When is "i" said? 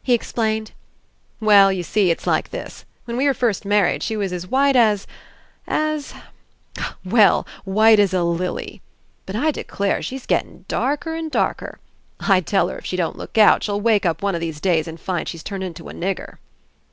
9.34-9.50, 12.20-12.40